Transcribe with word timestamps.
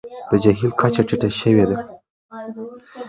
د 0.29 0.31
جهیل 0.43 0.71
کچه 0.79 1.01
ټیټه 1.07 1.29
شوې 1.39 1.65
ده. 1.69 1.77